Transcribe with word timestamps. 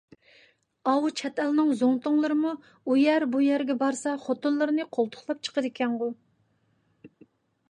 ئاۋۇ 0.91 1.09
چەت 1.19 1.41
ئەلنىڭ 1.43 1.69
زۇڭتۇلىرىمۇ 1.81 2.53
ئۇ 2.63 2.97
يەر– 3.01 3.27
بۇ 3.35 3.43
يەرگە 3.49 3.77
بارسا 3.85 4.15
خوتۇنلىرىنى 4.25 4.89
قولتۇقلاپ 4.99 5.45
چىقىدىكەنغۇ! 5.49 6.11